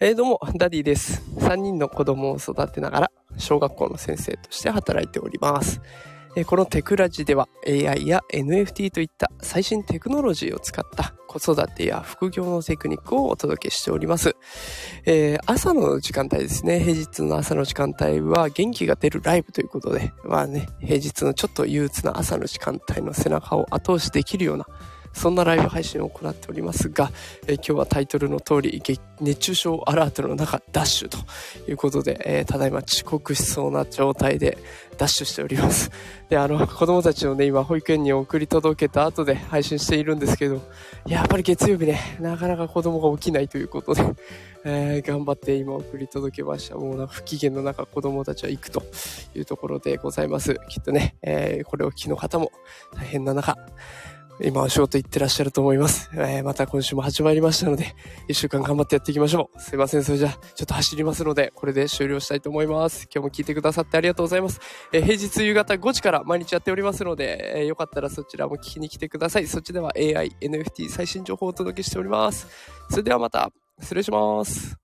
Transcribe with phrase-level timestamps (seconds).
[0.00, 1.22] えー、どうも、ダディです。
[1.36, 5.80] 3人の子供を育てながら、小学校の先生として働いております。
[6.34, 14.34] えー、このテクラジでは AI や NFT といった最新テクノロジーを使った子育てや副業のテクニックをお届けしております。
[15.04, 16.80] えー、朝の時間帯ですね。
[16.80, 24.66] 平日の朝の時間帯は元気が出るライブということで、まあね、平日のちょっと憂鬱な朝の時間帯の背中を後押しできるような
[25.14, 27.10] そんなライブ配信を行っておりますが、
[27.46, 28.82] え今日はタイトルの通り、
[29.20, 31.18] 熱中症アラートの中、ダッシュと
[31.70, 34.58] いうことで、えただいま遅刻しそうな状態で
[34.98, 35.90] ダッシュしております。
[36.28, 40.60] で、あの、子供たちをね、今保育園に送り届けた後で配信しているんですけど、
[41.06, 44.02] やっぱり月曜日ね、なかなか子供が起きないということで、
[44.66, 46.76] えー、頑張って今送り届けました。
[46.76, 48.82] もうな不機嫌の中子供たちは行くと
[49.34, 50.54] いうところでございます。
[50.68, 52.50] きっとね、えー、これを聞きの方も
[52.94, 53.58] 大変な中、
[54.40, 56.10] 今お仕事行ってらっしゃると思います。
[56.14, 57.94] えー、また今週も始まりましたので、
[58.28, 59.60] 一週間頑張ってやっていきましょう。
[59.60, 60.04] すいません。
[60.04, 63.06] それじゃあ、ちょっと走りますので、これで終了したいと思います。
[63.14, 64.60] 今日も聞いてくださってありがとうございます。
[64.92, 69.46] えー、平日夕方5時から毎日やっておりますので、えー、よかったらそちらも聞きに来てください。
[69.46, 72.48] そっちでは AI、NFT 最新情報をお届けしております。
[72.90, 73.50] それではまた、
[73.80, 74.83] 失礼します。